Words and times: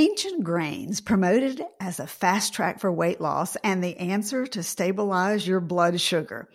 Ancient 0.00 0.42
grains 0.42 1.02
promoted 1.02 1.62
as 1.78 2.00
a 2.00 2.06
fast 2.06 2.54
track 2.54 2.80
for 2.80 2.90
weight 2.90 3.20
loss 3.20 3.54
and 3.56 3.84
the 3.84 3.98
answer 3.98 4.46
to 4.46 4.62
stabilize 4.62 5.46
your 5.46 5.60
blood 5.60 6.00
sugar. 6.00 6.48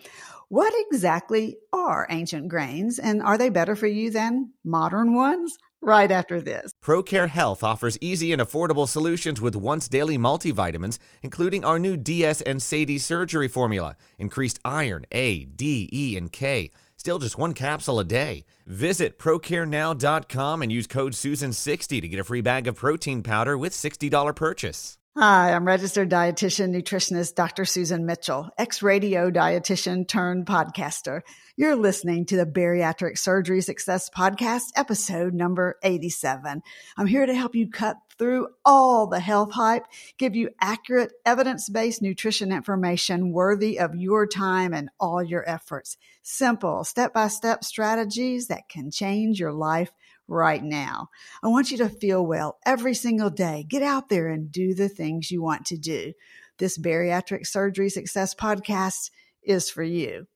What 0.48 0.74
exactly 0.76 1.56
are 1.72 2.08
ancient 2.10 2.48
grains 2.48 2.98
and 2.98 3.22
are 3.22 3.38
they 3.38 3.50
better 3.50 3.76
for 3.76 3.86
you 3.86 4.10
than 4.10 4.50
modern 4.64 5.14
ones? 5.14 5.56
Right 5.80 6.10
after 6.10 6.40
this. 6.40 6.72
ProCare 6.84 7.28
Health 7.28 7.62
offers 7.62 7.96
easy 8.00 8.32
and 8.32 8.42
affordable 8.42 8.88
solutions 8.88 9.40
with 9.40 9.54
once 9.54 9.86
daily 9.86 10.18
multivitamins, 10.18 10.98
including 11.22 11.64
our 11.64 11.78
new 11.78 11.96
DS 11.96 12.40
and 12.40 12.58
SADie 12.58 12.98
surgery 12.98 13.46
formula, 13.46 13.94
increased 14.18 14.58
iron, 14.64 15.06
A, 15.12 15.44
D, 15.44 15.88
E, 15.92 16.16
and 16.16 16.32
K 16.32 16.72
Still 17.06 17.20
just 17.20 17.38
one 17.38 17.54
capsule 17.54 18.00
a 18.00 18.04
day. 18.04 18.44
Visit 18.66 19.16
procarenow.com 19.16 20.60
and 20.60 20.72
use 20.72 20.88
code 20.88 21.12
SUSAN60 21.12 22.00
to 22.00 22.08
get 22.08 22.18
a 22.18 22.24
free 22.24 22.40
bag 22.40 22.66
of 22.66 22.74
protein 22.74 23.22
powder 23.22 23.56
with 23.56 23.72
$60 23.72 24.34
purchase. 24.34 24.98
Hi, 25.18 25.54
I'm 25.54 25.64
registered 25.64 26.10
dietitian 26.10 26.76
nutritionist 26.76 27.36
Dr. 27.36 27.64
Susan 27.64 28.04
Mitchell, 28.04 28.50
ex 28.58 28.82
radio 28.82 29.30
dietitian 29.30 30.06
turned 30.06 30.44
podcaster. 30.44 31.22
You're 31.56 31.74
listening 31.74 32.26
to 32.26 32.36
the 32.36 32.44
Bariatric 32.44 33.16
Surgery 33.16 33.62
Success 33.62 34.10
Podcast, 34.10 34.72
episode 34.76 35.32
number 35.32 35.78
87. 35.82 36.60
I'm 36.98 37.06
here 37.06 37.24
to 37.24 37.34
help 37.34 37.54
you 37.54 37.70
cut 37.70 37.96
through 38.18 38.48
all 38.62 39.06
the 39.06 39.18
health 39.18 39.52
hype, 39.52 39.84
give 40.18 40.36
you 40.36 40.50
accurate, 40.60 41.12
evidence 41.24 41.70
based 41.70 42.02
nutrition 42.02 42.52
information 42.52 43.32
worthy 43.32 43.78
of 43.78 43.94
your 43.94 44.26
time 44.26 44.74
and 44.74 44.90
all 45.00 45.22
your 45.22 45.48
efforts. 45.48 45.96
Simple, 46.20 46.84
step 46.84 47.14
by 47.14 47.28
step 47.28 47.64
strategies 47.64 48.48
that 48.48 48.68
can 48.68 48.90
change 48.90 49.40
your 49.40 49.54
life 49.54 49.90
right 50.28 50.62
now. 50.62 51.10
I 51.42 51.48
want 51.48 51.70
you 51.70 51.78
to 51.78 51.88
feel 51.88 52.24
well 52.24 52.58
every 52.64 52.94
single 52.94 53.30
day. 53.30 53.64
Get 53.68 53.82
out 53.82 54.08
there 54.08 54.28
and 54.28 54.50
do 54.50 54.74
the 54.74 54.88
things 54.88 55.30
you 55.30 55.42
want 55.42 55.66
to 55.66 55.76
do. 55.76 56.12
This 56.58 56.78
Bariatric 56.78 57.46
Surgery 57.46 57.90
Success 57.90 58.34
Podcast 58.34 59.10
is 59.42 59.70
for 59.70 59.82
you. 59.82 60.26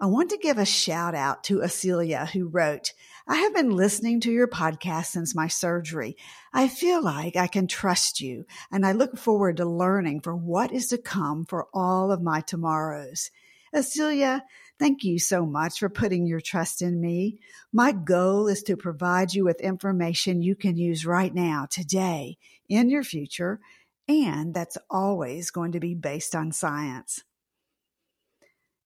I 0.00 0.06
want 0.06 0.30
to 0.30 0.38
give 0.38 0.58
a 0.58 0.64
shout 0.64 1.16
out 1.16 1.42
to 1.44 1.58
Acelia 1.58 2.28
who 2.28 2.46
wrote, 2.46 2.92
I 3.26 3.36
have 3.38 3.54
been 3.54 3.70
listening 3.70 4.20
to 4.20 4.30
your 4.30 4.46
podcast 4.46 5.06
since 5.06 5.34
my 5.34 5.48
surgery. 5.48 6.16
I 6.52 6.68
feel 6.68 7.02
like 7.02 7.34
I 7.34 7.48
can 7.48 7.66
trust 7.66 8.20
you 8.20 8.46
and 8.70 8.86
I 8.86 8.92
look 8.92 9.18
forward 9.18 9.56
to 9.56 9.66
learning 9.66 10.20
for 10.20 10.36
what 10.36 10.70
is 10.72 10.86
to 10.88 10.98
come 10.98 11.44
for 11.44 11.66
all 11.74 12.12
of 12.12 12.22
my 12.22 12.40
tomorrows. 12.40 13.30
Acelia, 13.74 14.42
thank 14.78 15.04
you 15.04 15.18
so 15.18 15.44
much 15.44 15.78
for 15.78 15.88
putting 15.88 16.26
your 16.26 16.40
trust 16.40 16.82
in 16.82 17.00
me. 17.00 17.40
My 17.72 17.92
goal 17.92 18.48
is 18.48 18.62
to 18.64 18.76
provide 18.76 19.34
you 19.34 19.44
with 19.44 19.60
information 19.60 20.42
you 20.42 20.56
can 20.56 20.76
use 20.76 21.06
right 21.06 21.34
now, 21.34 21.66
today, 21.70 22.38
in 22.68 22.90
your 22.90 23.04
future, 23.04 23.60
and 24.08 24.54
that's 24.54 24.78
always 24.88 25.50
going 25.50 25.72
to 25.72 25.80
be 25.80 25.94
based 25.94 26.34
on 26.34 26.52
science. 26.52 27.22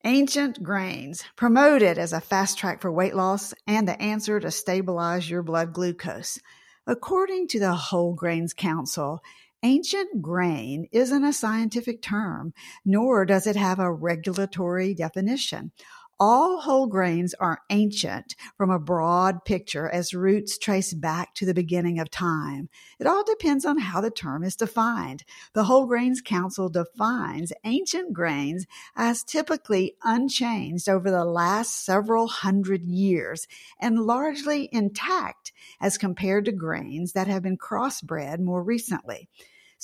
Ancient 0.04 0.64
grains, 0.64 1.22
promoted 1.36 1.96
as 1.96 2.12
a 2.12 2.20
fast 2.20 2.58
track 2.58 2.80
for 2.80 2.90
weight 2.90 3.14
loss 3.14 3.54
and 3.68 3.86
the 3.86 4.00
answer 4.02 4.40
to 4.40 4.50
stabilize 4.50 5.30
your 5.30 5.44
blood 5.44 5.72
glucose. 5.72 6.40
According 6.88 7.46
to 7.48 7.60
the 7.60 7.74
Whole 7.74 8.12
Grains 8.12 8.52
Council, 8.52 9.22
ancient 9.62 10.22
grain 10.22 10.88
isn't 10.92 11.24
a 11.24 11.32
scientific 11.32 12.02
term, 12.02 12.52
nor 12.84 13.24
does 13.24 13.46
it 13.46 13.56
have 13.56 13.78
a 13.78 13.92
regulatory 13.92 14.94
definition. 14.94 15.72
All 16.20 16.60
whole 16.60 16.86
grains 16.86 17.34
are 17.34 17.62
ancient 17.70 18.36
from 18.56 18.70
a 18.70 18.78
broad 18.78 19.44
picture 19.44 19.88
as 19.88 20.14
roots 20.14 20.56
trace 20.56 20.94
back 20.94 21.34
to 21.34 21.46
the 21.46 21.54
beginning 21.54 21.98
of 21.98 22.10
time. 22.10 22.68
It 23.00 23.06
all 23.06 23.24
depends 23.24 23.64
on 23.64 23.78
how 23.78 24.00
the 24.00 24.10
term 24.10 24.44
is 24.44 24.54
defined. 24.54 25.24
The 25.52 25.64
Whole 25.64 25.86
Grains 25.86 26.20
Council 26.20 26.68
defines 26.68 27.52
ancient 27.64 28.12
grains 28.12 28.66
as 28.94 29.24
typically 29.24 29.96
unchanged 30.04 30.88
over 30.88 31.10
the 31.10 31.24
last 31.24 31.84
several 31.84 32.28
hundred 32.28 32.82
years 32.82 33.48
and 33.80 33.98
largely 33.98 34.68
intact 34.70 35.52
as 35.80 35.98
compared 35.98 36.44
to 36.44 36.52
grains 36.52 37.12
that 37.12 37.26
have 37.26 37.42
been 37.42 37.58
crossbred 37.58 38.38
more 38.38 38.62
recently. 38.62 39.28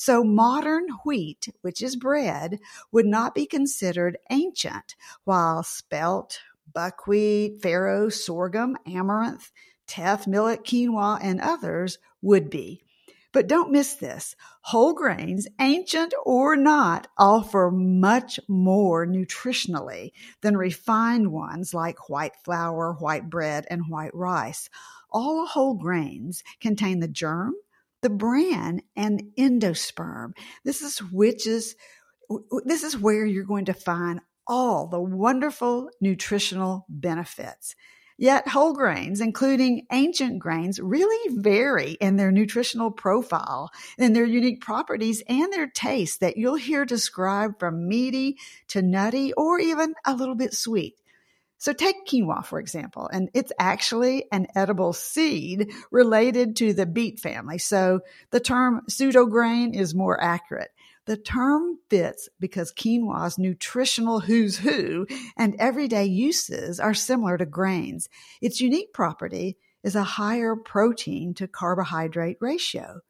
So 0.01 0.23
modern 0.23 0.87
wheat, 1.05 1.49
which 1.63 1.83
is 1.83 1.97
bread, 1.97 2.61
would 2.93 3.05
not 3.05 3.35
be 3.35 3.47
considered 3.47 4.17
ancient, 4.31 4.95
while 5.25 5.65
spelt, 5.65 6.39
buckwheat, 6.73 7.61
farro, 7.61 8.09
sorghum, 8.13 8.77
amaranth, 8.87 9.51
teff, 9.89 10.25
millet, 10.25 10.63
quinoa, 10.63 11.19
and 11.21 11.41
others 11.41 11.99
would 12.23 12.49
be. 12.49 12.81
But 13.33 13.49
don't 13.49 13.73
miss 13.73 13.95
this. 13.95 14.37
Whole 14.61 14.95
grains, 14.95 15.49
ancient 15.59 16.15
or 16.25 16.55
not, 16.55 17.09
offer 17.19 17.69
much 17.73 18.39
more 18.47 19.05
nutritionally 19.05 20.13
than 20.43 20.57
refined 20.57 21.33
ones 21.33 21.75
like 21.75 22.09
white 22.09 22.37
flour, 22.45 22.93
white 23.01 23.29
bread, 23.29 23.67
and 23.69 23.89
white 23.89 24.15
rice. 24.15 24.71
All 25.11 25.45
whole 25.45 25.75
grains 25.75 26.45
contain 26.61 27.01
the 27.01 27.09
germ, 27.09 27.55
the 28.03 28.11
bran 28.11 28.83
and 28.97 29.23
endosperm. 29.39 30.33
This 30.65 30.83
is 30.83 30.99
which 30.99 31.47
is 31.47 31.75
this 32.65 32.83
is 32.83 32.99
where 32.99 33.25
you're 33.25 33.45
going 33.45 33.67
to 33.67 33.75
find 33.75 34.21
all 34.47 34.87
the 34.87 35.01
wonderful 35.01 35.91
nutritional 36.01 36.87
benefits. 36.89 37.75
Yet 38.21 38.49
whole 38.49 38.73
grains, 38.73 39.21
including 39.21 39.87
ancient 39.93 40.41
grains, 40.41 40.81
really 40.81 41.37
vary 41.37 41.93
in 42.01 42.17
their 42.17 42.33
nutritional 42.33 42.91
profile 42.91 43.71
and 43.97 44.15
their 44.15 44.25
unique 44.25 44.61
properties 44.61 45.23
and 45.29 45.53
their 45.53 45.69
taste 45.69 46.19
that 46.19 46.37
you'll 46.37 46.57
hear 46.57 46.85
described 46.85 47.61
from 47.61 47.87
meaty 47.87 48.37
to 48.69 48.83
nutty 48.83 49.33
or 49.35 49.61
even 49.61 49.95
a 50.05 50.15
little 50.15 50.35
bit 50.35 50.53
sweet. 50.53 50.97
So 51.59 51.73
take 51.73 52.07
quinoa, 52.07 52.45
for 52.45 52.61
example, 52.61 53.11
and 53.13 53.31
it's 53.35 53.53
actually 53.59 54.27
an 54.31 54.47
edible 54.55 54.93
seed 54.93 55.73
related 55.91 56.57
to 56.57 56.73
the 56.73 56.87
beet 56.87 57.19
family. 57.19 57.59
So 57.59 58.01
the 58.31 58.41
term 58.41 58.83
pseudograin 58.89 59.75
is 59.75 59.95
more 59.95 60.23
accurate. 60.23 60.71
The 61.07 61.17
term 61.17 61.79
fits 61.91 62.29
because 62.39 62.73
quinoa's 62.73 63.39
nutritional 63.39 64.21
who's 64.21 64.59
who 64.59 65.07
and 65.37 65.57
everyday 65.59 66.05
uses 66.05 66.79
are 66.79 66.95
similar 66.95 67.37
to 67.39 67.47
grains. 67.47 68.09
Its 68.41 68.61
unique 68.61 68.93
property 68.93 69.57
is 69.83 69.97
a 69.97 70.05
higher 70.05 70.55
protein 70.55 71.35
to 71.35 71.49
carbohydrate 71.49 72.37
ratio. 72.41 73.01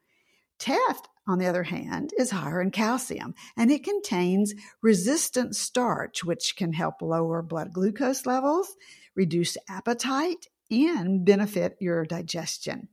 Teff 0.57 1.01
on 1.29 1.37
the 1.37 1.45
other 1.45 1.63
hand, 1.63 2.11
is 2.17 2.31
higher 2.31 2.59
in 2.59 2.71
calcium 2.71 3.35
and 3.55 3.69
it 3.69 3.83
contains 3.83 4.53
resistant 4.81 5.55
starch, 5.55 6.23
which 6.23 6.55
can 6.57 6.73
help 6.73 7.01
lower 7.01 7.43
blood 7.43 7.71
glucose 7.71 8.25
levels, 8.25 8.75
reduce 9.15 9.55
appetite, 9.69 10.47
and 10.71 11.23
benefit 11.23 11.77
your 11.79 12.03
digestion. 12.03 12.87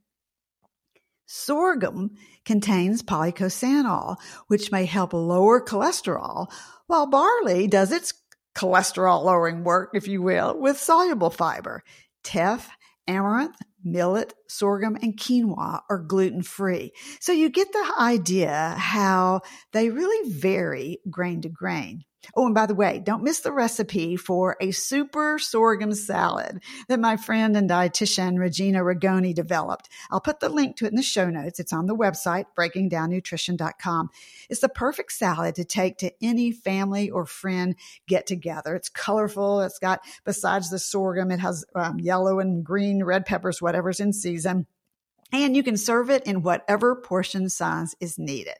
Sorghum 1.26 2.10
contains 2.44 3.02
policosanol, 3.02 4.16
which 4.48 4.70
may 4.70 4.84
help 4.84 5.12
lower 5.12 5.60
cholesterol, 5.64 6.48
while 6.86 7.06
barley 7.06 7.66
does 7.66 7.90
its 7.90 8.12
cholesterol 8.54 9.24
lowering 9.24 9.64
work, 9.64 9.90
if 9.94 10.06
you 10.08 10.22
will, 10.22 10.58
with 10.58 10.78
soluble 10.78 11.30
fiber. 11.30 11.82
Teff, 12.22 12.68
amaranth, 13.08 13.56
millet, 13.86 14.34
sorghum, 14.48 14.96
and 15.00 15.16
quinoa 15.16 15.80
are 15.88 15.98
gluten 15.98 16.42
free. 16.42 16.92
So 17.20 17.32
you 17.32 17.48
get 17.48 17.72
the 17.72 17.94
idea 17.98 18.74
how 18.76 19.42
they 19.72 19.88
really 19.90 20.30
vary 20.30 20.98
grain 21.08 21.42
to 21.42 21.48
grain. 21.48 22.04
Oh, 22.34 22.46
and 22.46 22.54
by 22.54 22.66
the 22.66 22.74
way, 22.74 22.98
don't 22.98 23.22
miss 23.22 23.40
the 23.40 23.52
recipe 23.52 24.16
for 24.16 24.56
a 24.60 24.70
super 24.70 25.38
sorghum 25.38 25.94
salad 25.94 26.62
that 26.88 27.00
my 27.00 27.16
friend 27.16 27.56
and 27.56 27.70
dietitian 27.70 28.38
Regina 28.38 28.80
Ragone 28.80 29.34
developed. 29.34 29.88
I'll 30.10 30.20
put 30.20 30.40
the 30.40 30.48
link 30.48 30.76
to 30.76 30.86
it 30.86 30.90
in 30.90 30.96
the 30.96 31.02
show 31.02 31.30
notes. 31.30 31.60
It's 31.60 31.72
on 31.72 31.86
the 31.86 31.96
website, 31.96 32.46
breakingdownnutrition.com. 32.58 34.10
It's 34.50 34.60
the 34.60 34.68
perfect 34.68 35.12
salad 35.12 35.54
to 35.56 35.64
take 35.64 35.98
to 35.98 36.12
any 36.22 36.52
family 36.52 37.10
or 37.10 37.26
friend 37.26 37.76
get 38.08 38.26
together. 38.26 38.74
It's 38.74 38.88
colorful. 38.88 39.60
It's 39.60 39.78
got, 39.78 40.00
besides 40.24 40.70
the 40.70 40.78
sorghum, 40.78 41.30
it 41.30 41.40
has 41.40 41.64
um, 41.74 42.00
yellow 42.00 42.40
and 42.40 42.64
green, 42.64 43.04
red 43.04 43.26
peppers, 43.26 43.62
whatever's 43.62 44.00
in 44.00 44.12
season. 44.12 44.66
And 45.32 45.56
you 45.56 45.62
can 45.62 45.76
serve 45.76 46.10
it 46.10 46.24
in 46.24 46.42
whatever 46.42 46.94
portion 46.96 47.48
size 47.48 47.94
is 48.00 48.18
needed. 48.18 48.56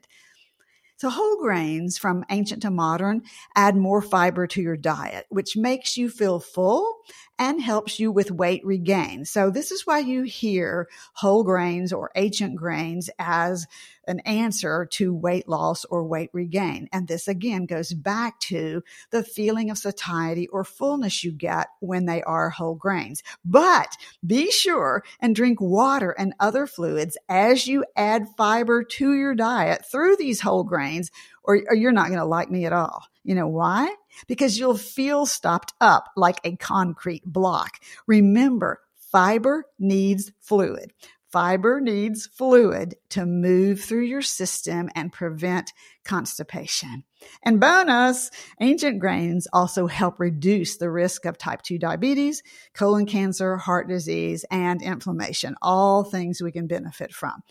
So 0.97 1.11
whole 1.11 1.37
grains 1.37 1.99
from 1.99 2.25
ancient 2.31 2.63
to 2.63 2.71
modern 2.71 3.21
add 3.55 3.75
more 3.75 4.01
fiber 4.01 4.47
to 4.47 4.61
your 4.61 4.77
diet, 4.77 5.27
which 5.29 5.55
makes 5.55 5.95
you 5.95 6.09
feel 6.09 6.39
full 6.39 7.01
and 7.39 7.61
helps 7.61 7.99
you 7.99 8.11
with 8.11 8.31
weight 8.31 8.65
regain. 8.65 9.25
So 9.25 9.49
this 9.49 9.71
is 9.71 9.85
why 9.85 9.99
you 9.99 10.23
hear 10.23 10.87
whole 11.13 11.43
grains 11.43 11.93
or 11.93 12.11
ancient 12.15 12.55
grains 12.55 13.09
as 13.19 13.67
an 14.07 14.21
answer 14.21 14.87
to 14.89 15.13
weight 15.13 15.47
loss 15.47 15.85
or 15.85 16.03
weight 16.03 16.29
regain. 16.33 16.87
And 16.91 17.07
this 17.07 17.27
again 17.27 17.65
goes 17.65 17.93
back 17.93 18.39
to 18.41 18.81
the 19.11 19.23
feeling 19.23 19.69
of 19.69 19.77
satiety 19.77 20.47
or 20.47 20.63
fullness 20.63 21.23
you 21.23 21.31
get 21.31 21.67
when 21.79 22.05
they 22.05 22.23
are 22.23 22.49
whole 22.49 22.75
grains. 22.75 23.21
But 23.43 23.89
be 24.25 24.49
sure 24.49 25.03
and 25.19 25.35
drink 25.35 25.59
water 25.61 26.11
and 26.11 26.33
other 26.39 26.65
fluids 26.65 27.17
as 27.27 27.67
you 27.67 27.85
add 27.95 28.27
fiber 28.37 28.83
to 28.83 29.13
your 29.13 29.35
diet 29.35 29.85
through 29.85 30.15
these 30.15 30.41
whole 30.41 30.63
grains, 30.63 31.11
or, 31.47 31.61
or 31.69 31.75
you're 31.75 31.91
not 31.91 32.07
going 32.07 32.19
to 32.19 32.25
like 32.25 32.51
me 32.51 32.65
at 32.65 32.73
all. 32.73 33.03
You 33.23 33.35
know 33.35 33.47
why? 33.47 33.93
Because 34.27 34.59
you'll 34.59 34.77
feel 34.77 35.25
stopped 35.25 35.73
up 35.81 36.09
like 36.15 36.39
a 36.43 36.55
concrete 36.57 37.23
block. 37.25 37.79
Remember, 38.05 38.81
fiber 39.11 39.65
needs 39.79 40.31
fluid. 40.41 40.91
Fiber 41.29 41.81
needs 41.81 42.25
fluid 42.25 42.95
to 43.09 43.25
move 43.25 43.81
through 43.81 44.05
your 44.05 44.21
system 44.21 44.89
and 44.95 45.11
prevent 45.11 45.73
constipation. 46.05 47.03
And 47.43 47.59
bonus, 47.59 48.31
ancient 48.61 48.99
grains 48.99 49.45
also 49.51 49.87
help 49.87 50.19
reduce 50.19 50.77
the 50.77 50.89
risk 50.89 51.25
of 51.25 51.37
type 51.37 51.63
2 51.63 51.79
diabetes, 51.79 52.43
colon 52.73 53.05
cancer, 53.05 53.57
heart 53.57 53.89
disease, 53.89 54.45
and 54.49 54.81
inflammation, 54.81 55.55
all 55.61 56.05
things 56.05 56.41
we 56.41 56.53
can 56.53 56.65
benefit 56.65 57.13
from. 57.13 57.41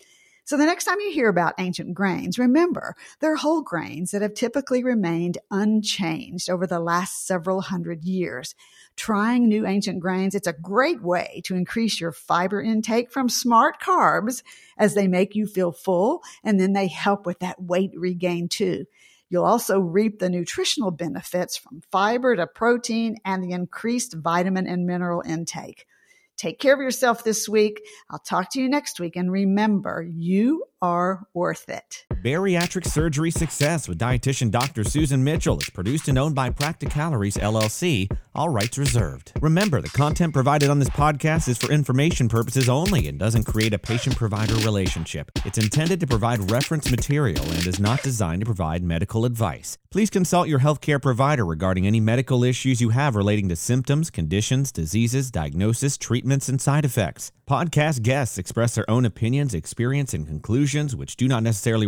So 0.47 0.55
the 0.55 0.65
next 0.65 0.85
time 0.85 1.01
you 1.01 1.11
hear 1.11 1.27
about 1.27 1.55
ancient 1.57 1.93
grains, 1.93 2.39
remember 2.39 2.95
they're 3.19 3.35
whole 3.35 3.61
grains 3.61 4.11
that 4.11 4.21
have 4.21 4.33
typically 4.33 4.81
remained 4.81 5.37
unchanged 5.51 6.49
over 6.49 6.65
the 6.65 6.79
last 6.79 7.27
several 7.27 7.59
hundred 7.59 8.05
years. 8.05 8.55
Trying 8.95 9.49
new 9.49 9.67
ancient 9.67 9.99
grains, 9.99 10.35
it's 10.35 10.47
a 10.47 10.53
great 10.53 11.03
way 11.03 11.41
to 11.43 11.55
increase 11.55 11.99
your 11.99 12.13
fiber 12.13 12.61
intake 12.61 13.11
from 13.11 13.27
smart 13.27 13.81
carbs 13.81 14.41
as 14.77 14.93
they 14.93 15.05
make 15.05 15.35
you 15.35 15.47
feel 15.47 15.73
full 15.73 16.23
and 16.45 16.57
then 16.57 16.71
they 16.71 16.87
help 16.87 17.25
with 17.25 17.39
that 17.39 17.61
weight 17.61 17.91
regain 17.93 18.47
too. 18.47 18.85
You'll 19.29 19.43
also 19.43 19.81
reap 19.81 20.19
the 20.19 20.29
nutritional 20.29 20.91
benefits 20.91 21.57
from 21.57 21.81
fiber 21.91 22.37
to 22.37 22.47
protein 22.47 23.17
and 23.25 23.43
the 23.43 23.51
increased 23.51 24.13
vitamin 24.13 24.65
and 24.65 24.85
mineral 24.85 25.21
intake. 25.27 25.87
Take 26.37 26.59
care 26.59 26.73
of 26.73 26.79
yourself 26.79 27.23
this 27.23 27.49
week. 27.49 27.81
I'll 28.09 28.19
talk 28.19 28.51
to 28.51 28.61
you 28.61 28.69
next 28.69 28.99
week. 28.99 29.15
And 29.15 29.31
remember, 29.31 30.07
you 30.09 30.65
are 30.81 31.27
worth 31.33 31.67
it. 31.69 32.06
Bariatric 32.23 32.85
Surgery 32.85 33.29
Success 33.29 33.87
with 33.87 33.99
dietitian 33.99 34.49
Dr. 34.49 34.83
Susan 34.83 35.23
Mitchell 35.23 35.59
is 35.59 35.69
produced 35.69 36.07
and 36.07 36.17
owned 36.17 36.33
by 36.33 36.49
Practicalories 36.49 37.37
LLC, 37.37 38.11
all 38.33 38.49
rights 38.49 38.77
reserved. 38.79 39.33
Remember, 39.39 39.81
the 39.81 39.89
content 39.89 40.33
provided 40.33 40.69
on 40.69 40.79
this 40.79 40.89
podcast 40.89 41.47
is 41.47 41.59
for 41.59 41.71
information 41.71 42.27
purposes 42.27 42.69
only 42.69 43.07
and 43.07 43.19
doesn't 43.19 43.43
create 43.43 43.73
a 43.73 43.79
patient 43.79 44.15
provider 44.15 44.55
relationship. 44.55 45.31
It's 45.45 45.59
intended 45.59 45.99
to 45.99 46.07
provide 46.07 46.49
reference 46.49 46.89
material 46.89 47.43
and 47.43 47.67
is 47.67 47.79
not 47.79 48.01
designed 48.01 48.41
to 48.41 48.45
provide 48.45 48.83
medical 48.83 49.23
advice. 49.25 49.77
Please 49.91 50.09
consult 50.09 50.47
your 50.47 50.59
healthcare 50.59 51.01
provider 51.01 51.45
regarding 51.45 51.85
any 51.85 51.99
medical 51.99 52.43
issues 52.43 52.81
you 52.81 52.89
have 52.89 53.15
relating 53.15 53.47
to 53.49 53.55
symptoms, 53.55 54.09
conditions, 54.09 54.71
diseases, 54.71 55.29
diagnosis, 55.29 55.97
treatments, 55.97 56.49
and 56.49 56.59
side 56.59 56.83
effects. 56.83 57.31
Podcast 57.47 58.01
guests 58.01 58.37
express 58.37 58.75
their 58.75 58.89
own 58.89 59.05
opinions, 59.05 59.53
experience, 59.53 60.13
and 60.13 60.27
conclusions, 60.27 60.95
which 60.95 61.15
do 61.15 61.29
not 61.29 61.43
necessarily 61.43 61.87